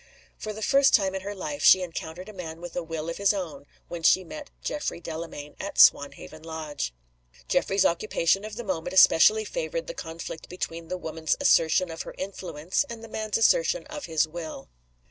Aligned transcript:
For 0.35 0.51
the 0.51 0.63
first 0.63 0.95
time 0.95 1.13
in 1.13 1.21
her 1.21 1.35
life 1.35 1.63
she 1.63 1.83
encountered 1.83 2.27
a 2.27 2.33
man 2.33 2.59
with 2.59 2.75
a 2.75 2.81
will 2.81 3.07
of 3.07 3.17
his 3.17 3.35
own 3.35 3.67
when 3.87 4.01
she 4.01 4.23
met 4.23 4.49
Geoffrey 4.63 4.99
Delamayn 4.99 5.55
at 5.59 5.77
Swanhaven 5.77 6.41
Lodge. 6.43 6.91
Geoffrey's 7.47 7.85
occupation 7.85 8.43
of 8.43 8.55
the 8.55 8.63
moment 8.63 8.93
especially 8.95 9.45
favored 9.45 9.85
the 9.85 9.93
conflict 9.93 10.49
between 10.49 10.87
the 10.87 10.97
woman's 10.97 11.35
assertion 11.39 11.91
of 11.91 12.01
her 12.01 12.15
influence 12.17 12.83
and 12.89 13.03
the 13.03 13.07
man's 13.09 13.37
assertion 13.37 13.85
of 13.91 14.05
his 14.05 14.27
will. 14.27 14.69